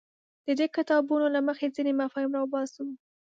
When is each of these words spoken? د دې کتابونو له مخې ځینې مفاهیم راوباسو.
د 0.45 0.47
دې 0.59 0.67
کتابونو 0.75 1.25
له 1.35 1.39
مخې 1.47 1.67
ځینې 1.75 1.91
مفاهیم 2.01 2.31
راوباسو. 2.37 2.83